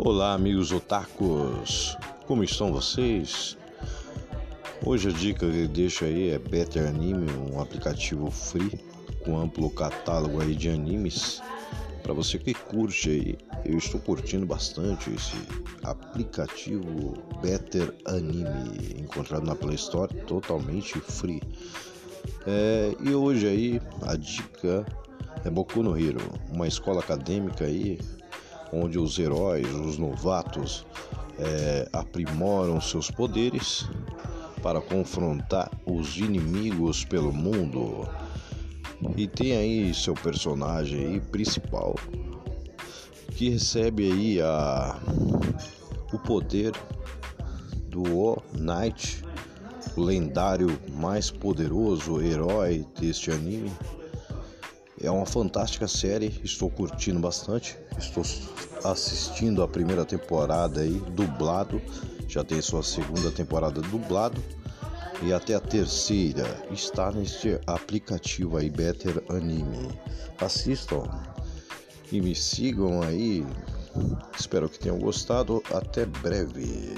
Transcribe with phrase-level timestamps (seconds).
[0.00, 3.58] Olá, amigos otakus, como estão vocês?
[4.86, 8.78] Hoje a dica que deixo aí é Better Anime, um aplicativo free
[9.24, 11.42] com amplo catálogo aí de animes.
[12.00, 15.36] Para você que curte aí, eu estou curtindo bastante esse
[15.82, 21.42] aplicativo Better Anime, encontrado na Play Store, totalmente free.
[22.46, 24.86] É, e hoje aí a dica
[25.44, 26.20] é Boku no Hero,
[26.52, 27.98] uma escola acadêmica aí
[28.72, 30.86] onde os heróis, os novatos,
[31.38, 33.88] é, aprimoram seus poderes
[34.62, 38.08] para confrontar os inimigos pelo mundo.
[39.16, 41.94] E tem aí seu personagem aí principal
[43.38, 44.98] que recebe aí a
[46.12, 46.72] o poder
[47.88, 49.22] do O Knight,
[49.96, 53.70] o lendário mais poderoso herói deste anime
[55.00, 57.76] é uma fantástica série, estou curtindo bastante.
[57.98, 58.24] Estou
[58.84, 61.80] assistindo a primeira temporada aí dublado,
[62.28, 64.42] já tem sua segunda temporada dublado
[65.22, 69.88] e até a terceira está neste aplicativo aí Better Anime.
[70.40, 71.02] Assistam
[72.12, 73.44] e me sigam aí.
[74.38, 75.62] Espero que tenham gostado.
[75.72, 76.94] Até breve.